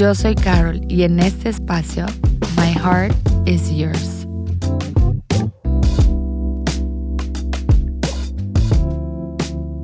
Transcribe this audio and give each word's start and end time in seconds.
Yo 0.00 0.14
soy 0.14 0.34
Carol 0.34 0.80
y 0.88 1.02
en 1.02 1.20
este 1.20 1.50
espacio, 1.50 2.06
My 2.56 2.72
Heart 2.72 3.14
is 3.44 3.68
Yours. 3.70 4.26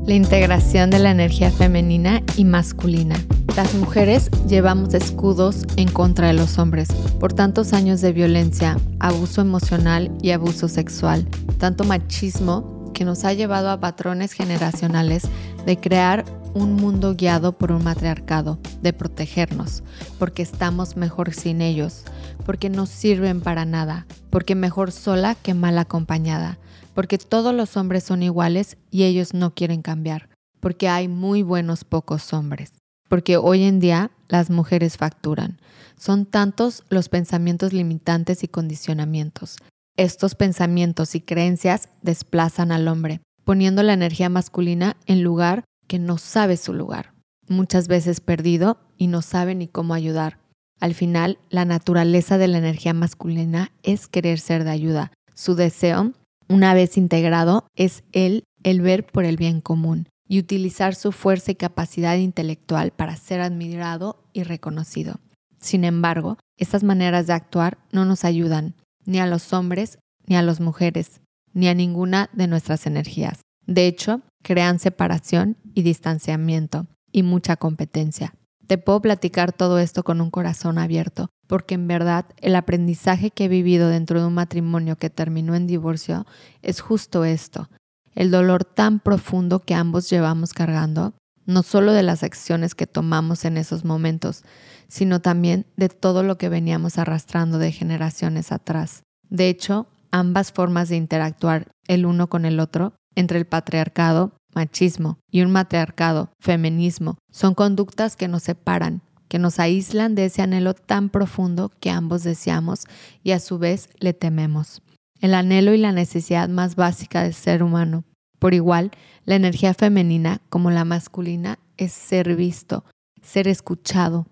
La 0.06 0.14
integración 0.14 0.88
de 0.88 1.00
la 1.00 1.10
energía 1.10 1.50
femenina 1.50 2.22
y 2.38 2.46
masculina. 2.46 3.16
Las 3.56 3.74
mujeres 3.74 4.30
llevamos 4.48 4.94
escudos 4.94 5.66
en 5.76 5.88
contra 5.88 6.28
de 6.28 6.32
los 6.32 6.58
hombres 6.58 6.88
por 7.20 7.34
tantos 7.34 7.74
años 7.74 8.00
de 8.00 8.12
violencia, 8.12 8.78
abuso 9.00 9.42
emocional 9.42 10.10
y 10.22 10.30
abuso 10.30 10.68
sexual, 10.68 11.28
tanto 11.58 11.84
machismo 11.84 12.90
que 12.94 13.04
nos 13.04 13.26
ha 13.26 13.34
llevado 13.34 13.70
a 13.70 13.80
patrones 13.80 14.32
generacionales 14.32 15.24
de 15.66 15.76
crear 15.78 16.24
un 16.56 16.72
mundo 16.72 17.14
guiado 17.14 17.52
por 17.52 17.70
un 17.70 17.84
matriarcado, 17.84 18.58
de 18.80 18.94
protegernos, 18.94 19.82
porque 20.18 20.40
estamos 20.40 20.96
mejor 20.96 21.34
sin 21.34 21.60
ellos, 21.60 22.04
porque 22.46 22.70
no 22.70 22.86
sirven 22.86 23.42
para 23.42 23.66
nada, 23.66 24.06
porque 24.30 24.54
mejor 24.54 24.90
sola 24.90 25.34
que 25.34 25.52
mal 25.52 25.76
acompañada, 25.76 26.58
porque 26.94 27.18
todos 27.18 27.54
los 27.54 27.76
hombres 27.76 28.04
son 28.04 28.22
iguales 28.22 28.78
y 28.90 29.04
ellos 29.04 29.34
no 29.34 29.52
quieren 29.54 29.82
cambiar, 29.82 30.30
porque 30.58 30.88
hay 30.88 31.08
muy 31.08 31.42
buenos 31.42 31.84
pocos 31.84 32.32
hombres, 32.32 32.72
porque 33.10 33.36
hoy 33.36 33.64
en 33.64 33.78
día 33.78 34.10
las 34.28 34.48
mujeres 34.48 34.96
facturan. 34.96 35.60
Son 35.98 36.24
tantos 36.24 36.84
los 36.88 37.10
pensamientos 37.10 37.74
limitantes 37.74 38.42
y 38.42 38.48
condicionamientos. 38.48 39.58
Estos 39.98 40.34
pensamientos 40.34 41.14
y 41.14 41.20
creencias 41.20 41.90
desplazan 42.00 42.72
al 42.72 42.88
hombre, 42.88 43.20
poniendo 43.44 43.82
la 43.82 43.92
energía 43.92 44.30
masculina 44.30 44.96
en 45.06 45.22
lugar 45.22 45.64
que 45.86 45.98
no 45.98 46.18
sabe 46.18 46.56
su 46.56 46.72
lugar, 46.72 47.12
muchas 47.48 47.88
veces 47.88 48.20
perdido 48.20 48.78
y 48.96 49.06
no 49.06 49.22
sabe 49.22 49.54
ni 49.54 49.68
cómo 49.68 49.94
ayudar. 49.94 50.38
Al 50.80 50.94
final, 50.94 51.38
la 51.48 51.64
naturaleza 51.64 52.38
de 52.38 52.48
la 52.48 52.58
energía 52.58 52.92
masculina 52.92 53.72
es 53.82 54.08
querer 54.08 54.38
ser 54.38 54.64
de 54.64 54.70
ayuda. 54.70 55.12
Su 55.34 55.54
deseo 55.54 56.12
una 56.48 56.74
vez 56.74 56.96
integrado, 56.96 57.66
es 57.74 58.04
él 58.12 58.44
el 58.62 58.80
ver 58.80 59.04
por 59.06 59.24
el 59.24 59.36
bien 59.36 59.60
común 59.60 60.08
y 60.28 60.38
utilizar 60.38 60.94
su 60.94 61.12
fuerza 61.12 61.52
y 61.52 61.54
capacidad 61.54 62.16
intelectual 62.16 62.90
para 62.90 63.16
ser 63.16 63.40
admirado 63.40 64.24
y 64.32 64.42
reconocido. 64.42 65.20
Sin 65.60 65.84
embargo, 65.84 66.38
estas 66.56 66.84
maneras 66.84 67.26
de 67.26 67.32
actuar 67.32 67.78
no 67.92 68.04
nos 68.04 68.24
ayudan 68.24 68.74
ni 69.04 69.18
a 69.18 69.26
los 69.26 69.52
hombres, 69.52 69.98
ni 70.26 70.36
a 70.36 70.42
las 70.42 70.60
mujeres, 70.60 71.20
ni 71.52 71.68
a 71.68 71.74
ninguna 71.74 72.28
de 72.32 72.46
nuestras 72.46 72.86
energías. 72.86 73.40
De 73.66 73.86
hecho, 73.86 74.20
crean 74.46 74.78
separación 74.78 75.56
y 75.74 75.82
distanciamiento 75.82 76.86
y 77.10 77.24
mucha 77.24 77.56
competencia. 77.56 78.32
Te 78.68 78.78
puedo 78.78 79.02
platicar 79.02 79.52
todo 79.52 79.80
esto 79.80 80.04
con 80.04 80.20
un 80.20 80.30
corazón 80.30 80.78
abierto, 80.78 81.30
porque 81.48 81.74
en 81.74 81.88
verdad 81.88 82.26
el 82.36 82.54
aprendizaje 82.54 83.32
que 83.32 83.46
he 83.46 83.48
vivido 83.48 83.88
dentro 83.88 84.20
de 84.20 84.26
un 84.28 84.34
matrimonio 84.34 84.94
que 84.94 85.10
terminó 85.10 85.56
en 85.56 85.66
divorcio 85.66 86.26
es 86.62 86.80
justo 86.80 87.24
esto, 87.24 87.68
el 88.14 88.30
dolor 88.30 88.64
tan 88.64 89.00
profundo 89.00 89.58
que 89.58 89.74
ambos 89.74 90.08
llevamos 90.08 90.54
cargando, 90.54 91.14
no 91.44 91.64
solo 91.64 91.92
de 91.92 92.04
las 92.04 92.22
acciones 92.22 92.76
que 92.76 92.86
tomamos 92.86 93.44
en 93.44 93.56
esos 93.56 93.84
momentos, 93.84 94.44
sino 94.86 95.20
también 95.20 95.66
de 95.76 95.88
todo 95.88 96.22
lo 96.22 96.38
que 96.38 96.48
veníamos 96.48 96.98
arrastrando 96.98 97.58
de 97.58 97.72
generaciones 97.72 98.52
atrás. 98.52 99.02
De 99.28 99.48
hecho, 99.48 99.88
ambas 100.12 100.52
formas 100.52 100.88
de 100.88 100.96
interactuar 100.96 101.66
el 101.88 102.06
uno 102.06 102.28
con 102.28 102.44
el 102.44 102.60
otro, 102.60 102.94
entre 103.16 103.38
el 103.38 103.46
patriarcado 103.46 104.32
machismo 104.56 105.18
y 105.30 105.42
un 105.42 105.52
matriarcado, 105.52 106.30
feminismo, 106.40 107.18
son 107.30 107.54
conductas 107.54 108.16
que 108.16 108.26
nos 108.26 108.42
separan, 108.42 109.02
que 109.28 109.38
nos 109.38 109.60
aíslan 109.60 110.14
de 110.14 110.24
ese 110.24 110.42
anhelo 110.42 110.72
tan 110.74 111.10
profundo 111.10 111.70
que 111.78 111.90
ambos 111.90 112.22
deseamos 112.22 112.84
y 113.22 113.32
a 113.32 113.38
su 113.38 113.58
vez 113.58 113.90
le 114.00 114.14
tememos. 114.14 114.82
El 115.20 115.34
anhelo 115.34 115.74
y 115.74 115.78
la 115.78 115.92
necesidad 115.92 116.48
más 116.48 116.74
básica 116.74 117.22
del 117.22 117.34
ser 117.34 117.62
humano. 117.62 118.04
Por 118.38 118.54
igual, 118.54 118.90
la 119.24 119.34
energía 119.34 119.74
femenina 119.74 120.40
como 120.48 120.70
la 120.70 120.84
masculina 120.84 121.58
es 121.76 121.92
ser 121.92 122.34
visto, 122.34 122.84
ser 123.22 123.48
escuchado, 123.48 124.26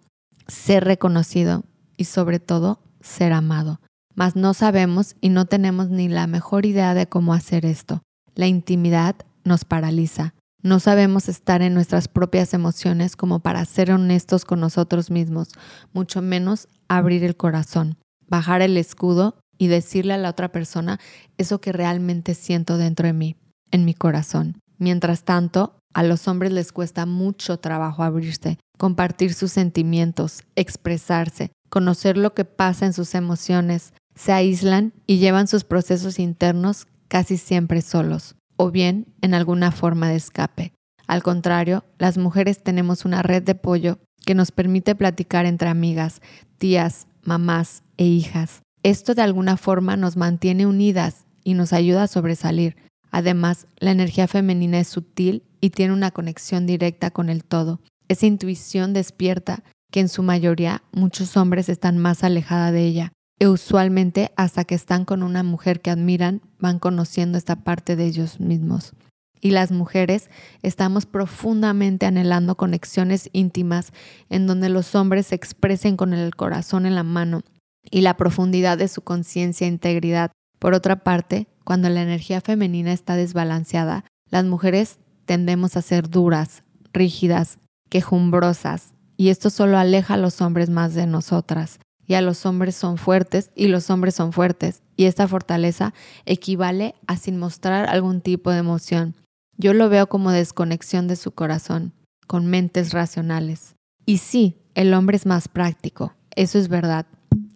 ser 0.46 0.84
reconocido 0.84 1.64
y 1.96 2.04
sobre 2.04 2.38
todo 2.38 2.80
ser 3.00 3.32
amado. 3.32 3.80
Mas 4.14 4.36
no 4.36 4.54
sabemos 4.54 5.16
y 5.20 5.28
no 5.28 5.44
tenemos 5.44 5.90
ni 5.90 6.08
la 6.08 6.26
mejor 6.26 6.64
idea 6.66 6.94
de 6.94 7.06
cómo 7.06 7.34
hacer 7.34 7.66
esto. 7.66 8.02
La 8.34 8.46
intimidad 8.46 9.16
nos 9.44 9.64
paraliza. 9.64 10.34
No 10.62 10.80
sabemos 10.80 11.28
estar 11.28 11.60
en 11.62 11.74
nuestras 11.74 12.08
propias 12.08 12.54
emociones 12.54 13.16
como 13.16 13.40
para 13.40 13.64
ser 13.64 13.92
honestos 13.92 14.44
con 14.44 14.60
nosotros 14.60 15.10
mismos, 15.10 15.48
mucho 15.92 16.22
menos 16.22 16.68
abrir 16.88 17.22
el 17.22 17.36
corazón, 17.36 17.98
bajar 18.28 18.62
el 18.62 18.76
escudo 18.76 19.36
y 19.58 19.66
decirle 19.66 20.14
a 20.14 20.18
la 20.18 20.30
otra 20.30 20.50
persona 20.50 20.98
eso 21.38 21.60
que 21.60 21.72
realmente 21.72 22.34
siento 22.34 22.78
dentro 22.78 23.06
de 23.06 23.12
mí, 23.12 23.36
en 23.70 23.84
mi 23.84 23.94
corazón. 23.94 24.58
Mientras 24.78 25.24
tanto, 25.24 25.76
a 25.92 26.02
los 26.02 26.26
hombres 26.26 26.50
les 26.50 26.72
cuesta 26.72 27.06
mucho 27.06 27.58
trabajo 27.58 28.02
abrirse, 28.02 28.58
compartir 28.78 29.34
sus 29.34 29.52
sentimientos, 29.52 30.42
expresarse, 30.56 31.52
conocer 31.68 32.16
lo 32.16 32.34
que 32.34 32.44
pasa 32.44 32.86
en 32.86 32.92
sus 32.92 33.14
emociones, 33.14 33.92
se 34.14 34.32
aíslan 34.32 34.92
y 35.06 35.18
llevan 35.18 35.46
sus 35.46 35.64
procesos 35.64 36.18
internos 36.18 36.86
casi 37.14 37.36
siempre 37.36 37.80
solos 37.80 38.34
o 38.56 38.72
bien 38.72 39.06
en 39.20 39.34
alguna 39.34 39.70
forma 39.70 40.08
de 40.08 40.16
escape. 40.16 40.72
Al 41.06 41.22
contrario, 41.22 41.84
las 41.96 42.18
mujeres 42.18 42.60
tenemos 42.64 43.04
una 43.04 43.22
red 43.22 43.40
de 43.40 43.52
apoyo 43.52 44.00
que 44.26 44.34
nos 44.34 44.50
permite 44.50 44.96
platicar 44.96 45.46
entre 45.46 45.68
amigas, 45.68 46.22
tías, 46.58 47.06
mamás 47.22 47.84
e 47.98 48.04
hijas. 48.04 48.62
Esto 48.82 49.14
de 49.14 49.22
alguna 49.22 49.56
forma 49.56 49.96
nos 49.96 50.16
mantiene 50.16 50.66
unidas 50.66 51.24
y 51.44 51.54
nos 51.54 51.72
ayuda 51.72 52.02
a 52.02 52.08
sobresalir. 52.08 52.74
Además, 53.12 53.68
la 53.78 53.92
energía 53.92 54.26
femenina 54.26 54.80
es 54.80 54.88
sutil 54.88 55.44
y 55.60 55.70
tiene 55.70 55.92
una 55.92 56.10
conexión 56.10 56.66
directa 56.66 57.12
con 57.12 57.28
el 57.28 57.44
todo. 57.44 57.78
Esa 58.08 58.26
intuición 58.26 58.92
despierta 58.92 59.62
que 59.92 60.00
en 60.00 60.08
su 60.08 60.24
mayoría 60.24 60.82
muchos 60.90 61.36
hombres 61.36 61.68
están 61.68 61.96
más 61.96 62.24
alejada 62.24 62.72
de 62.72 62.82
ella 62.82 63.12
usualmente 63.42 64.32
hasta 64.36 64.64
que 64.64 64.74
están 64.74 65.04
con 65.04 65.22
una 65.22 65.42
mujer 65.42 65.80
que 65.80 65.90
admiran 65.90 66.40
van 66.58 66.78
conociendo 66.78 67.38
esta 67.38 67.56
parte 67.56 67.96
de 67.96 68.06
ellos 68.06 68.40
mismos. 68.40 68.92
Y 69.40 69.50
las 69.50 69.70
mujeres 69.70 70.30
estamos 70.62 71.04
profundamente 71.04 72.06
anhelando 72.06 72.56
conexiones 72.56 73.28
íntimas 73.32 73.92
en 74.30 74.46
donde 74.46 74.70
los 74.70 74.94
hombres 74.94 75.26
se 75.26 75.34
expresen 75.34 75.96
con 75.96 76.14
el 76.14 76.34
corazón 76.34 76.86
en 76.86 76.94
la 76.94 77.02
mano 77.02 77.42
y 77.90 78.00
la 78.00 78.16
profundidad 78.16 78.78
de 78.78 78.88
su 78.88 79.02
conciencia 79.02 79.66
e 79.66 79.70
integridad. 79.70 80.30
Por 80.58 80.72
otra 80.72 81.04
parte, 81.04 81.46
cuando 81.64 81.90
la 81.90 82.02
energía 82.02 82.40
femenina 82.40 82.92
está 82.92 83.16
desbalanceada, 83.16 84.06
las 84.30 84.46
mujeres 84.46 84.98
tendemos 85.26 85.76
a 85.76 85.82
ser 85.82 86.08
duras, 86.08 86.62
rígidas, 86.94 87.58
quejumbrosas, 87.90 88.94
y 89.18 89.28
esto 89.28 89.50
solo 89.50 89.76
aleja 89.76 90.14
a 90.14 90.18
los 90.18 90.40
hombres 90.40 90.70
más 90.70 90.94
de 90.94 91.06
nosotras 91.06 91.80
y 92.06 92.14
a 92.14 92.20
los 92.20 92.44
hombres 92.46 92.74
son 92.74 92.98
fuertes 92.98 93.50
y 93.54 93.68
los 93.68 93.90
hombres 93.90 94.14
son 94.14 94.32
fuertes. 94.32 94.82
Y 94.96 95.04
esta 95.04 95.26
fortaleza 95.26 95.94
equivale 96.26 96.94
a 97.06 97.16
sin 97.16 97.38
mostrar 97.38 97.88
algún 97.88 98.20
tipo 98.20 98.50
de 98.50 98.58
emoción. 98.58 99.14
Yo 99.56 99.72
lo 99.74 99.88
veo 99.88 100.08
como 100.08 100.30
desconexión 100.30 101.08
de 101.08 101.16
su 101.16 101.32
corazón, 101.32 101.92
con 102.26 102.46
mentes 102.46 102.92
racionales. 102.92 103.76
Y 104.06 104.18
sí, 104.18 104.58
el 104.74 104.92
hombre 104.94 105.16
es 105.16 105.26
más 105.26 105.48
práctico, 105.48 106.14
eso 106.34 106.58
es 106.58 106.68
verdad. 106.68 107.06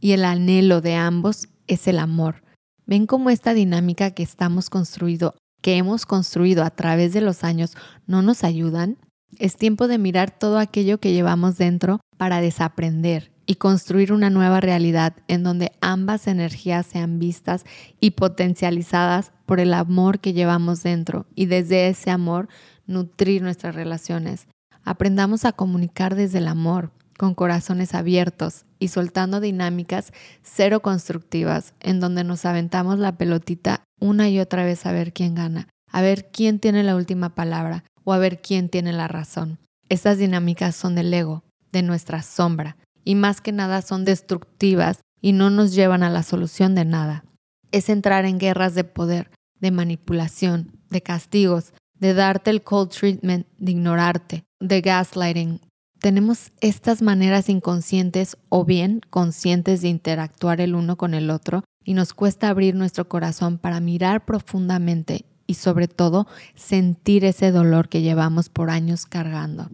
Y 0.01 0.13
el 0.13 0.25
anhelo 0.25 0.81
de 0.81 0.95
ambos 0.95 1.49
es 1.67 1.89
el 1.89 1.99
amor. 1.99 2.43
¿Ven 2.87 3.07
cómo 3.07 3.31
esta 3.31 3.53
dinámica 3.53 4.13
que 4.13 4.23
estamos 4.23 4.71
construido, 4.71 5.35
que 5.61 5.77
hemos 5.77 6.07
construido 6.07 6.65
a 6.65 6.71
través 6.71 7.13
de 7.13 7.21
los 7.21 7.45
años, 7.45 7.77
no 8.07 8.23
nos 8.23 8.45
ayudan? 8.45 8.97
Es 9.39 9.57
tiempo 9.57 9.89
de 9.89 9.99
mirar 9.99 10.31
todo 10.31 10.59
aquello 10.59 10.99
que 10.99 11.13
llevamos 11.13 11.59
dentro 11.59 12.01
para 12.17 12.41
desaprender 12.41 13.31
y 13.51 13.55
construir 13.55 14.13
una 14.13 14.29
nueva 14.29 14.61
realidad 14.61 15.15
en 15.27 15.43
donde 15.43 15.73
ambas 15.81 16.27
energías 16.27 16.85
sean 16.85 17.19
vistas 17.19 17.65
y 17.99 18.11
potencializadas 18.11 19.33
por 19.47 19.59
el 19.59 19.73
amor 19.73 20.21
que 20.21 20.35
llevamos 20.35 20.83
dentro 20.83 21.25
y 21.35 21.47
desde 21.47 21.89
ese 21.89 22.11
amor 22.11 22.49
nutrir 22.87 23.41
nuestras 23.41 23.75
relaciones. 23.75 24.47
Aprendamos 24.85 25.47
a 25.47 25.53
comunicar 25.53 26.15
desde 26.15 26.39
el 26.39 26.47
amor, 26.47 26.93
con 27.17 27.35
corazones 27.35 27.95
abiertos 27.95 28.67
y 28.79 28.89
soltando 28.89 29.41
dinámicas 29.41 30.13
cero 30.43 30.81
constructivas 30.81 31.73
en 31.81 32.01
donde 32.01 32.25
nos 32.25 32.45
aventamos 32.45 32.99
la 32.99 33.17
pelotita 33.17 33.83
una 33.99 34.29
y 34.29 34.41
otra 34.41 34.63
vez 34.63 34.85
a 34.85 34.93
ver 34.93 35.15
quién 35.15 35.35
gana, 35.35 35.69
a 35.91 36.03
ver 36.03 36.29
quién 36.31 36.59
tiene 36.59 36.83
la 36.83 36.97
última 36.97 37.35
palabra 37.35 37.83
o 38.05 38.13
a 38.13 38.19
ver 38.19 38.43
quién 38.43 38.69
tiene 38.69 38.93
la 38.93 39.09
razón. 39.09 39.59
Estas 39.89 40.19
dinámicas 40.19 40.77
son 40.77 40.95
del 40.95 41.13
ego, 41.15 41.45
de 41.73 41.83
nuestra 41.83 42.23
sombra, 42.23 42.77
y 43.09 43.15
más 43.15 43.41
que 43.41 43.53
nada 43.53 43.81
son 43.81 44.05
destructivas 44.05 45.01
y 45.23 45.33
no 45.33 45.49
nos 45.49 45.75
llevan 45.75 46.03
a 46.03 46.11
la 46.11 46.23
solución 46.23 46.75
de 46.75 46.85
nada. 46.85 47.25
Es 47.73 47.89
entrar 47.89 48.27
en 48.27 48.39
guerras 48.39 48.75
de 48.75 48.85
poder, 48.85 49.31
de 49.61 49.71
manipulación, 49.71 50.73
de 50.91 51.01
castigos, 51.01 51.73
de 51.99 52.13
darte 52.13 52.51
el 52.51 52.63
cold 52.63 52.91
treatment, 52.91 53.47
de 53.57 53.73
ignorarte, 53.73 54.45
de 54.61 54.83
gaslighting. 54.83 55.63
Tenemos 56.01 56.53
estas 56.61 57.01
maneras 57.01 57.49
inconscientes 57.49 58.37
o 58.51 58.67
bien 58.67 59.01
conscientes 59.09 59.81
de 59.81 59.89
interactuar 59.89 60.61
el 60.61 60.75
uno 60.75 60.99
con 60.99 61.15
el 61.15 61.31
otro 61.31 61.65
y 61.87 61.95
nos 61.95 62.13
cuesta 62.13 62.51
abrir 62.51 62.75
nuestro 62.75 63.09
corazón 63.09 63.57
para 63.57 63.81
mirar 63.81 64.27
profundamente 64.27 65.25
y 65.47 65.55
sobre 65.55 65.89
todo 65.89 66.27
sentir 66.55 67.25
ese 67.25 67.53
dolor 67.53 67.89
que 67.89 68.03
llevamos 68.03 68.51
por 68.51 68.69
años 68.69 69.07
cargando. 69.07 69.71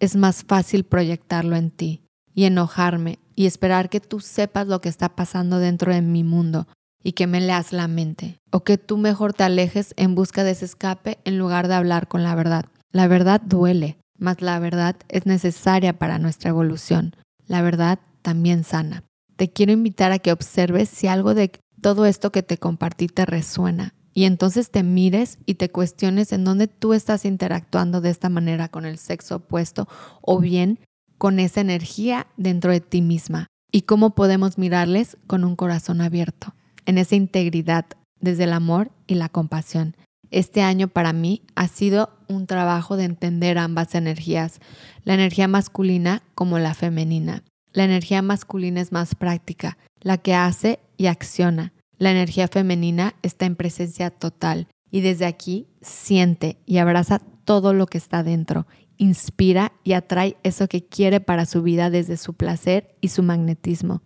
Es 0.00 0.16
más 0.16 0.42
fácil 0.42 0.82
proyectarlo 0.82 1.54
en 1.54 1.70
ti 1.70 2.02
y 2.36 2.44
enojarme 2.44 3.18
y 3.34 3.46
esperar 3.46 3.88
que 3.88 3.98
tú 3.98 4.20
sepas 4.20 4.68
lo 4.68 4.80
que 4.80 4.90
está 4.90 5.16
pasando 5.16 5.58
dentro 5.58 5.92
de 5.92 6.02
mi 6.02 6.22
mundo 6.22 6.68
y 7.02 7.12
que 7.12 7.26
me 7.26 7.40
leas 7.40 7.72
la 7.72 7.88
mente, 7.88 8.38
o 8.50 8.62
que 8.62 8.78
tú 8.78 8.98
mejor 8.98 9.32
te 9.32 9.42
alejes 9.42 9.94
en 9.96 10.14
busca 10.14 10.44
de 10.44 10.50
ese 10.50 10.66
escape 10.66 11.18
en 11.24 11.38
lugar 11.38 11.66
de 11.66 11.74
hablar 11.74 12.08
con 12.08 12.22
la 12.22 12.34
verdad. 12.34 12.66
La 12.92 13.08
verdad 13.08 13.40
duele, 13.40 13.96
mas 14.18 14.42
la 14.42 14.58
verdad 14.58 14.96
es 15.08 15.24
necesaria 15.24 15.98
para 15.98 16.18
nuestra 16.18 16.50
evolución. 16.50 17.16
La 17.46 17.62
verdad 17.62 18.00
también 18.20 18.64
sana. 18.64 19.02
Te 19.36 19.50
quiero 19.50 19.72
invitar 19.72 20.12
a 20.12 20.18
que 20.18 20.32
observes 20.32 20.90
si 20.90 21.06
algo 21.06 21.34
de 21.34 21.52
todo 21.80 22.04
esto 22.04 22.32
que 22.32 22.42
te 22.42 22.58
compartí 22.58 23.06
te 23.06 23.24
resuena 23.24 23.94
y 24.12 24.24
entonces 24.24 24.70
te 24.70 24.82
mires 24.82 25.38
y 25.46 25.54
te 25.54 25.70
cuestiones 25.70 26.32
en 26.32 26.44
dónde 26.44 26.68
tú 26.68 26.92
estás 26.92 27.24
interactuando 27.24 28.00
de 28.00 28.10
esta 28.10 28.28
manera 28.28 28.68
con 28.68 28.84
el 28.84 28.98
sexo 28.98 29.36
opuesto 29.36 29.88
o 30.22 30.40
bien 30.40 30.80
con 31.18 31.38
esa 31.38 31.60
energía 31.60 32.26
dentro 32.36 32.72
de 32.72 32.80
ti 32.80 33.02
misma 33.02 33.46
y 33.70 33.82
cómo 33.82 34.14
podemos 34.14 34.58
mirarles 34.58 35.16
con 35.26 35.44
un 35.44 35.56
corazón 35.56 36.00
abierto 36.00 36.54
en 36.86 36.98
esa 36.98 37.16
integridad 37.16 37.86
desde 38.20 38.44
el 38.44 38.52
amor 38.52 38.90
y 39.06 39.16
la 39.16 39.28
compasión. 39.28 39.96
Este 40.30 40.62
año 40.62 40.88
para 40.88 41.12
mí 41.12 41.42
ha 41.54 41.68
sido 41.68 42.10
un 42.28 42.46
trabajo 42.46 42.96
de 42.96 43.04
entender 43.04 43.58
ambas 43.58 43.94
energías, 43.94 44.60
la 45.04 45.14
energía 45.14 45.48
masculina 45.48 46.22
como 46.34 46.58
la 46.58 46.74
femenina. 46.74 47.44
La 47.72 47.84
energía 47.84 48.22
masculina 48.22 48.80
es 48.80 48.90
más 48.90 49.14
práctica, 49.14 49.78
la 50.00 50.18
que 50.18 50.34
hace 50.34 50.80
y 50.96 51.06
acciona. 51.06 51.72
La 51.98 52.10
energía 52.10 52.48
femenina 52.48 53.14
está 53.22 53.46
en 53.46 53.56
presencia 53.56 54.10
total 54.10 54.68
y 54.90 55.00
desde 55.00 55.26
aquí 55.26 55.66
siente 55.80 56.58
y 56.66 56.78
abraza 56.78 57.20
todo 57.44 57.72
lo 57.72 57.86
que 57.86 57.98
está 57.98 58.22
dentro, 58.22 58.66
inspira 58.98 59.72
y 59.84 59.92
atrae 59.92 60.36
eso 60.42 60.68
que 60.68 60.84
quiere 60.84 61.20
para 61.20 61.46
su 61.46 61.62
vida 61.62 61.90
desde 61.90 62.16
su 62.16 62.34
placer 62.34 62.94
y 63.00 63.08
su 63.08 63.22
magnetismo. 63.22 64.02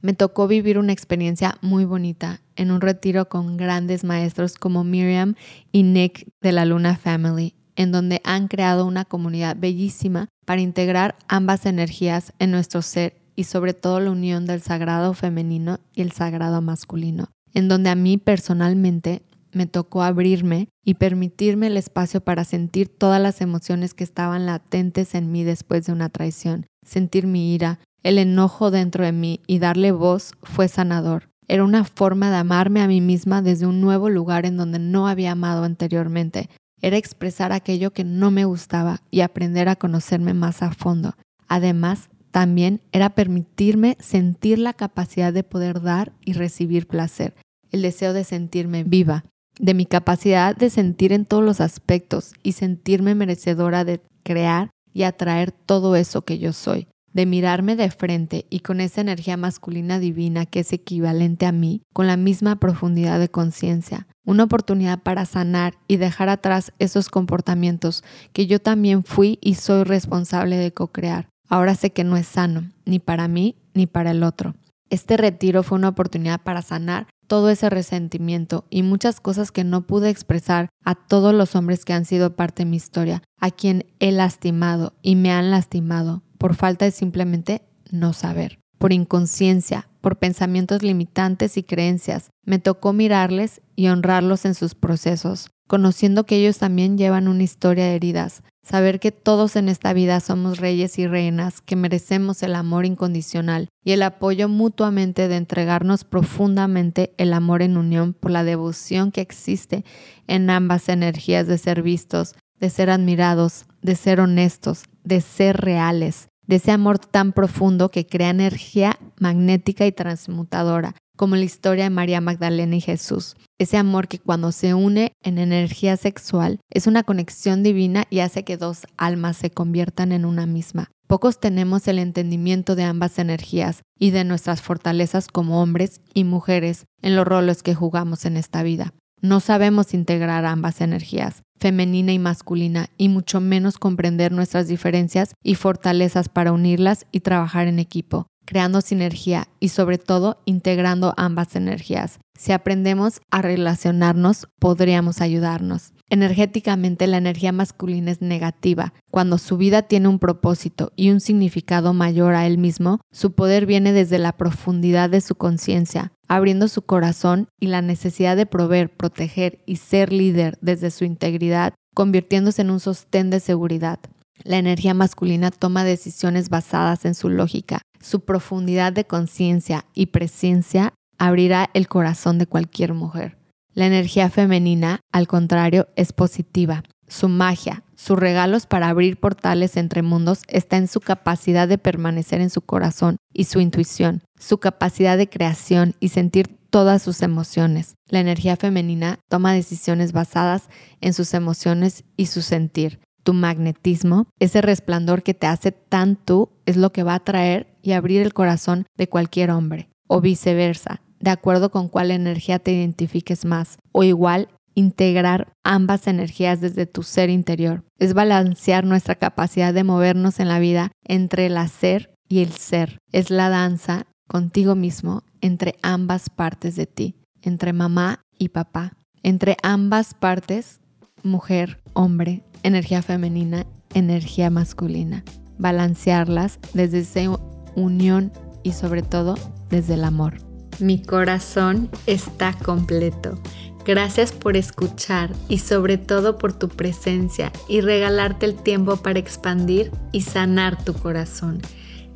Me 0.00 0.12
tocó 0.12 0.46
vivir 0.46 0.78
una 0.78 0.92
experiencia 0.92 1.58
muy 1.62 1.84
bonita 1.84 2.40
en 2.54 2.70
un 2.70 2.80
retiro 2.80 3.28
con 3.28 3.56
grandes 3.56 4.04
maestros 4.04 4.54
como 4.54 4.84
Miriam 4.84 5.34
y 5.72 5.82
Nick 5.82 6.28
de 6.40 6.52
la 6.52 6.64
Luna 6.64 6.96
Family, 6.96 7.54
en 7.76 7.92
donde 7.92 8.20
han 8.24 8.48
creado 8.48 8.86
una 8.86 9.04
comunidad 9.04 9.56
bellísima 9.58 10.28
para 10.44 10.60
integrar 10.60 11.16
ambas 11.28 11.66
energías 11.66 12.32
en 12.38 12.50
nuestro 12.50 12.82
ser 12.82 13.20
y 13.34 13.44
sobre 13.44 13.74
todo 13.74 14.00
la 14.00 14.10
unión 14.10 14.46
del 14.46 14.62
sagrado 14.62 15.12
femenino 15.12 15.80
y 15.94 16.02
el 16.02 16.12
sagrado 16.12 16.62
masculino, 16.62 17.30
en 17.52 17.68
donde 17.68 17.90
a 17.90 17.94
mí 17.94 18.16
personalmente 18.16 19.22
me 19.56 19.66
tocó 19.66 20.02
abrirme 20.02 20.68
y 20.84 20.94
permitirme 20.94 21.68
el 21.68 21.76
espacio 21.76 22.20
para 22.20 22.44
sentir 22.44 22.88
todas 22.88 23.20
las 23.20 23.40
emociones 23.40 23.94
que 23.94 24.04
estaban 24.04 24.46
latentes 24.46 25.14
en 25.14 25.32
mí 25.32 25.44
después 25.44 25.86
de 25.86 25.92
una 25.92 26.10
traición, 26.10 26.66
sentir 26.84 27.26
mi 27.26 27.54
ira, 27.54 27.80
el 28.02 28.18
enojo 28.18 28.70
dentro 28.70 29.04
de 29.04 29.12
mí 29.12 29.40
y 29.46 29.58
darle 29.58 29.92
voz 29.92 30.32
fue 30.42 30.68
sanador. 30.68 31.30
Era 31.48 31.64
una 31.64 31.84
forma 31.84 32.30
de 32.30 32.36
amarme 32.36 32.82
a 32.82 32.86
mí 32.86 33.00
misma 33.00 33.40
desde 33.40 33.66
un 33.66 33.80
nuevo 33.80 34.10
lugar 34.10 34.44
en 34.46 34.56
donde 34.56 34.78
no 34.78 35.08
había 35.08 35.32
amado 35.32 35.64
anteriormente. 35.64 36.50
Era 36.82 36.98
expresar 36.98 37.52
aquello 37.52 37.92
que 37.92 38.04
no 38.04 38.30
me 38.30 38.44
gustaba 38.44 39.00
y 39.10 39.22
aprender 39.22 39.68
a 39.68 39.76
conocerme 39.76 40.34
más 40.34 40.62
a 40.62 40.70
fondo. 40.72 41.14
Además, 41.48 42.10
también 42.30 42.82
era 42.92 43.10
permitirme 43.10 43.96
sentir 44.00 44.58
la 44.58 44.74
capacidad 44.74 45.32
de 45.32 45.44
poder 45.44 45.80
dar 45.80 46.12
y 46.24 46.34
recibir 46.34 46.86
placer, 46.86 47.34
el 47.70 47.80
deseo 47.80 48.12
de 48.12 48.24
sentirme 48.24 48.84
viva, 48.84 49.24
de 49.58 49.74
mi 49.74 49.86
capacidad 49.86 50.56
de 50.56 50.70
sentir 50.70 51.12
en 51.12 51.24
todos 51.24 51.44
los 51.44 51.60
aspectos 51.60 52.32
y 52.42 52.52
sentirme 52.52 53.14
merecedora 53.14 53.84
de 53.84 54.00
crear 54.22 54.70
y 54.92 55.02
atraer 55.04 55.52
todo 55.52 55.96
eso 55.96 56.22
que 56.22 56.38
yo 56.38 56.52
soy 56.52 56.88
de 57.16 57.24
mirarme 57.24 57.76
de 57.76 57.90
frente 57.90 58.44
y 58.50 58.60
con 58.60 58.78
esa 58.78 59.00
energía 59.00 59.38
masculina 59.38 59.98
divina 59.98 60.44
que 60.44 60.60
es 60.60 60.74
equivalente 60.74 61.46
a 61.46 61.52
mí, 61.52 61.80
con 61.94 62.06
la 62.06 62.18
misma 62.18 62.56
profundidad 62.56 63.18
de 63.18 63.30
conciencia. 63.30 64.06
Una 64.26 64.44
oportunidad 64.44 65.02
para 65.02 65.24
sanar 65.24 65.78
y 65.88 65.96
dejar 65.96 66.28
atrás 66.28 66.74
esos 66.78 67.08
comportamientos 67.08 68.04
que 68.34 68.46
yo 68.46 68.60
también 68.60 69.02
fui 69.02 69.38
y 69.40 69.54
soy 69.54 69.84
responsable 69.84 70.58
de 70.58 70.74
co-crear. 70.74 71.30
Ahora 71.48 71.74
sé 71.74 71.90
que 71.90 72.04
no 72.04 72.18
es 72.18 72.26
sano, 72.26 72.70
ni 72.84 72.98
para 72.98 73.28
mí 73.28 73.56
ni 73.72 73.86
para 73.86 74.10
el 74.10 74.22
otro. 74.22 74.54
Este 74.90 75.16
retiro 75.16 75.62
fue 75.62 75.78
una 75.78 75.88
oportunidad 75.88 76.40
para 76.42 76.62
sanar 76.62 77.08
todo 77.26 77.50
ese 77.50 77.70
resentimiento 77.70 78.66
y 78.70 78.82
muchas 78.82 79.20
cosas 79.20 79.50
que 79.50 79.64
no 79.64 79.86
pude 79.86 80.10
expresar 80.10 80.68
a 80.84 80.94
todos 80.94 81.34
los 81.34 81.56
hombres 81.56 81.84
que 81.84 81.92
han 81.92 82.04
sido 82.04 82.36
parte 82.36 82.62
de 82.62 82.70
mi 82.70 82.76
historia, 82.76 83.22
a 83.40 83.50
quien 83.50 83.86
he 83.98 84.12
lastimado 84.12 84.94
y 85.02 85.16
me 85.16 85.32
han 85.32 85.50
lastimado, 85.50 86.22
por 86.38 86.54
falta 86.54 86.84
de 86.84 86.92
simplemente 86.92 87.62
no 87.90 88.12
saber, 88.12 88.60
por 88.78 88.92
inconsciencia, 88.92 89.88
por 90.00 90.18
pensamientos 90.18 90.82
limitantes 90.82 91.56
y 91.56 91.64
creencias. 91.64 92.30
Me 92.44 92.60
tocó 92.60 92.92
mirarles 92.92 93.60
y 93.74 93.88
honrarlos 93.88 94.44
en 94.44 94.54
sus 94.54 94.76
procesos, 94.76 95.50
conociendo 95.66 96.24
que 96.24 96.36
ellos 96.36 96.58
también 96.58 96.96
llevan 96.98 97.28
una 97.28 97.42
historia 97.42 97.84
de 97.84 97.96
heridas, 97.96 98.42
saber 98.62 98.98
que 98.98 99.12
todos 99.12 99.56
en 99.56 99.68
esta 99.68 99.92
vida 99.92 100.20
somos 100.20 100.58
reyes 100.58 100.98
y 100.98 101.06
reinas, 101.06 101.60
que 101.60 101.76
merecemos 101.76 102.42
el 102.42 102.54
amor 102.54 102.84
incondicional 102.84 103.68
y 103.84 103.92
el 103.92 104.02
apoyo 104.02 104.48
mutuamente 104.48 105.28
de 105.28 105.36
entregarnos 105.36 106.04
profundamente 106.04 107.14
el 107.18 107.32
amor 107.32 107.62
en 107.62 107.76
unión 107.76 108.12
por 108.12 108.32
la 108.32 108.44
devoción 108.44 109.12
que 109.12 109.20
existe 109.20 109.84
en 110.26 110.50
ambas 110.50 110.88
energías 110.88 111.46
de 111.46 111.58
ser 111.58 111.82
vistos, 111.82 112.34
de 112.58 112.70
ser 112.70 112.90
admirados, 112.90 113.66
de 113.82 113.94
ser 113.94 114.20
honestos, 114.20 114.84
de 115.04 115.20
ser 115.20 115.58
reales, 115.58 116.28
de 116.46 116.56
ese 116.56 116.72
amor 116.72 116.98
tan 116.98 117.32
profundo 117.32 117.90
que 117.90 118.06
crea 118.06 118.30
energía 118.30 118.98
magnética 119.18 119.86
y 119.86 119.92
transmutadora, 119.92 120.94
como 121.16 121.36
la 121.36 121.44
historia 121.44 121.84
de 121.84 121.90
María 121.90 122.20
Magdalena 122.20 122.76
y 122.76 122.80
Jesús. 122.80 123.36
Ese 123.58 123.76
amor 123.76 124.06
que 124.06 124.18
cuando 124.18 124.52
se 124.52 124.74
une 124.74 125.12
en 125.22 125.38
energía 125.38 125.96
sexual 125.96 126.60
es 126.70 126.86
una 126.86 127.02
conexión 127.02 127.62
divina 127.62 128.04
y 128.10 128.20
hace 128.20 128.44
que 128.44 128.56
dos 128.56 128.86
almas 128.96 129.36
se 129.36 129.50
conviertan 129.50 130.12
en 130.12 130.24
una 130.24 130.46
misma. 130.46 130.90
Pocos 131.06 131.38
tenemos 131.38 131.86
el 131.88 131.98
entendimiento 131.98 132.74
de 132.74 132.84
ambas 132.84 133.18
energías 133.18 133.82
y 133.98 134.10
de 134.10 134.24
nuestras 134.24 134.60
fortalezas 134.60 135.28
como 135.28 135.62
hombres 135.62 136.00
y 136.14 136.24
mujeres 136.24 136.86
en 137.00 137.16
los 137.16 137.26
roles 137.26 137.62
que 137.62 137.74
jugamos 137.74 138.24
en 138.26 138.36
esta 138.36 138.62
vida. 138.62 138.92
No 139.22 139.40
sabemos 139.40 139.94
integrar 139.94 140.44
ambas 140.44 140.80
energías, 140.80 141.42
femenina 141.58 142.12
y 142.12 142.18
masculina, 142.18 142.88
y 142.98 143.08
mucho 143.08 143.40
menos 143.40 143.78
comprender 143.78 144.32
nuestras 144.32 144.68
diferencias 144.68 145.34
y 145.42 145.54
fortalezas 145.54 146.28
para 146.28 146.52
unirlas 146.52 147.06
y 147.12 147.20
trabajar 147.20 147.66
en 147.66 147.78
equipo, 147.78 148.26
creando 148.46 148.80
sinergia 148.80 149.48
y 149.60 149.68
sobre 149.68 149.98
todo 149.98 150.40
integrando 150.46 151.12
ambas 151.16 151.56
energías. 151.56 152.18
Si 152.38 152.52
aprendemos 152.52 153.20
a 153.30 153.42
relacionarnos, 153.42 154.48
podríamos 154.58 155.20
ayudarnos. 155.20 155.92
Energéticamente 156.08 157.08
la 157.08 157.16
energía 157.16 157.50
masculina 157.50 158.12
es 158.12 158.22
negativa. 158.22 158.94
Cuando 159.10 159.38
su 159.38 159.56
vida 159.56 159.82
tiene 159.82 160.06
un 160.06 160.20
propósito 160.20 160.92
y 160.94 161.10
un 161.10 161.20
significado 161.20 161.92
mayor 161.94 162.34
a 162.34 162.46
él 162.46 162.58
mismo, 162.58 163.00
su 163.10 163.32
poder 163.32 163.66
viene 163.66 163.92
desde 163.92 164.18
la 164.18 164.36
profundidad 164.36 165.10
de 165.10 165.20
su 165.20 165.34
conciencia, 165.34 166.12
abriendo 166.28 166.68
su 166.68 166.82
corazón 166.82 167.48
y 167.58 167.66
la 167.66 167.82
necesidad 167.82 168.36
de 168.36 168.46
proveer, 168.46 168.94
proteger 168.96 169.62
y 169.66 169.76
ser 169.76 170.12
líder 170.12 170.58
desde 170.60 170.92
su 170.92 171.04
integridad, 171.04 171.74
convirtiéndose 171.92 172.62
en 172.62 172.70
un 172.70 172.78
sostén 172.78 173.30
de 173.30 173.40
seguridad. 173.40 173.98
La 174.44 174.58
energía 174.58 174.94
masculina 174.94 175.50
toma 175.50 175.82
decisiones 175.82 176.50
basadas 176.50 177.04
en 177.04 177.14
su 177.14 177.30
lógica. 177.30 177.82
Su 178.00 178.20
profundidad 178.20 178.92
de 178.92 179.06
conciencia 179.06 179.86
y 179.94 180.06
presencia 180.06 180.94
abrirá 181.18 181.70
el 181.74 181.88
corazón 181.88 182.38
de 182.38 182.46
cualquier 182.46 182.94
mujer. 182.94 183.38
La 183.72 183.86
energía 183.86 184.30
femenina, 184.30 185.00
al 185.12 185.26
contrario, 185.26 185.88
es 185.96 186.12
positiva. 186.12 186.82
Su 187.08 187.28
magia, 187.28 187.82
Sus 187.94 188.18
regalos 188.18 188.66
para 188.66 188.88
abrir 188.88 189.18
portales 189.18 189.78
entre 189.78 190.02
mundos 190.02 190.42
está 190.48 190.76
en 190.76 190.86
su 190.86 191.00
capacidad 191.00 191.66
de 191.66 191.78
permanecer 191.78 192.42
en 192.42 192.50
su 192.50 192.60
corazón 192.60 193.16
y 193.32 193.44
su 193.44 193.60
intuición, 193.60 194.22
su 194.38 194.58
capacidad 194.58 195.16
de 195.16 195.30
creación 195.30 195.94
y 195.98 196.10
sentir 196.10 196.58
todas 196.68 197.02
sus 197.02 197.22
emociones. 197.22 197.94
La 198.08 198.20
energía 198.20 198.56
femenina 198.56 199.18
toma 199.30 199.54
decisiones 199.54 200.12
basadas 200.12 200.68
en 201.00 201.14
sus 201.14 201.32
emociones 201.32 202.04
y 202.18 202.26
su 202.26 202.42
sentir. 202.42 203.00
Tu 203.26 203.32
magnetismo, 203.34 204.28
ese 204.38 204.60
resplandor 204.62 205.24
que 205.24 205.34
te 205.34 205.48
hace 205.48 205.72
tan 205.72 206.14
tú, 206.14 206.50
es 206.64 206.76
lo 206.76 206.92
que 206.92 207.02
va 207.02 207.14
a 207.14 207.16
atraer 207.16 207.66
y 207.82 207.90
abrir 207.90 208.22
el 208.22 208.32
corazón 208.32 208.86
de 208.96 209.08
cualquier 209.08 209.50
hombre. 209.50 209.90
O 210.06 210.20
viceversa, 210.20 211.02
de 211.18 211.30
acuerdo 211.30 211.72
con 211.72 211.88
cuál 211.88 212.12
energía 212.12 212.60
te 212.60 212.70
identifiques 212.70 213.44
más. 213.44 213.78
O 213.90 214.04
igual, 214.04 214.46
integrar 214.76 215.52
ambas 215.64 216.06
energías 216.06 216.60
desde 216.60 216.86
tu 216.86 217.02
ser 217.02 217.28
interior. 217.28 217.82
Es 217.98 218.14
balancear 218.14 218.84
nuestra 218.84 219.16
capacidad 219.16 219.74
de 219.74 219.82
movernos 219.82 220.38
en 220.38 220.46
la 220.46 220.60
vida 220.60 220.92
entre 221.02 221.46
el 221.46 221.56
hacer 221.56 222.14
y 222.28 222.42
el 222.42 222.52
ser. 222.52 223.00
Es 223.10 223.30
la 223.30 223.48
danza 223.48 224.06
contigo 224.28 224.76
mismo 224.76 225.24
entre 225.40 225.74
ambas 225.82 226.30
partes 226.30 226.76
de 226.76 226.86
ti, 226.86 227.16
entre 227.42 227.72
mamá 227.72 228.20
y 228.38 228.50
papá, 228.50 228.92
entre 229.24 229.56
ambas 229.64 230.14
partes, 230.14 230.78
mujer, 231.24 231.80
hombre, 231.92 232.44
energía 232.66 233.00
femenina, 233.00 233.64
energía 233.94 234.50
masculina. 234.50 235.24
Balancearlas 235.58 236.58
desde 236.74 236.98
esa 236.98 237.38
unión 237.76 238.32
y 238.62 238.72
sobre 238.72 239.02
todo 239.02 239.36
desde 239.70 239.94
el 239.94 240.04
amor. 240.04 240.34
Mi 240.80 241.00
corazón 241.00 241.88
está 242.06 242.52
completo. 242.52 243.38
Gracias 243.86 244.32
por 244.32 244.56
escuchar 244.56 245.30
y 245.48 245.58
sobre 245.58 245.96
todo 245.96 246.38
por 246.38 246.52
tu 246.52 246.68
presencia 246.68 247.52
y 247.68 247.80
regalarte 247.80 248.44
el 248.44 248.56
tiempo 248.56 248.96
para 248.96 249.20
expandir 249.20 249.92
y 250.10 250.22
sanar 250.22 250.82
tu 250.84 250.92
corazón. 250.92 251.62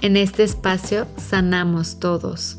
En 0.02 0.16
este 0.16 0.42
espacio 0.42 1.07
sanamos 1.16 2.00
todos. 2.00 2.59